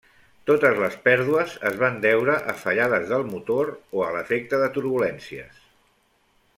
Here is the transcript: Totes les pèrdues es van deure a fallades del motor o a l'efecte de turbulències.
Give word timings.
Totes 0.51 0.79
les 0.83 0.95
pèrdues 1.07 1.53
es 1.71 1.77
van 1.83 1.99
deure 2.07 2.37
a 2.53 2.55
fallades 2.63 3.05
del 3.13 3.27
motor 3.35 3.69
o 3.99 4.05
a 4.07 4.11
l'efecte 4.19 4.63
de 4.67 4.75
turbulències. 4.81 5.65